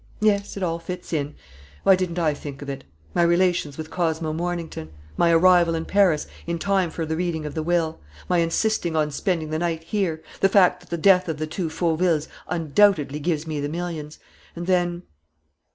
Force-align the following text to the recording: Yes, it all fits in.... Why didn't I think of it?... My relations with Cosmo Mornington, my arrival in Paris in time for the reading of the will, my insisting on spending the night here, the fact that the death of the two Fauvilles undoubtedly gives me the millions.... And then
Yes, 0.19 0.57
it 0.57 0.63
all 0.63 0.79
fits 0.79 1.13
in.... 1.13 1.35
Why 1.83 1.95
didn't 1.95 2.17
I 2.17 2.33
think 2.33 2.63
of 2.63 2.69
it?... 2.69 2.85
My 3.13 3.21
relations 3.21 3.77
with 3.77 3.91
Cosmo 3.91 4.33
Mornington, 4.33 4.89
my 5.15 5.29
arrival 5.31 5.75
in 5.75 5.85
Paris 5.85 6.25
in 6.47 6.57
time 6.57 6.89
for 6.89 7.05
the 7.05 7.15
reading 7.15 7.45
of 7.45 7.53
the 7.53 7.61
will, 7.61 7.99
my 8.27 8.39
insisting 8.39 8.95
on 8.95 9.11
spending 9.11 9.51
the 9.51 9.59
night 9.59 9.83
here, 9.83 10.23
the 10.39 10.49
fact 10.49 10.79
that 10.79 10.89
the 10.89 10.97
death 10.97 11.29
of 11.29 11.37
the 11.37 11.45
two 11.45 11.69
Fauvilles 11.69 12.27
undoubtedly 12.47 13.19
gives 13.19 13.45
me 13.45 13.59
the 13.59 13.69
millions.... 13.69 14.17
And 14.55 14.65
then 14.65 15.03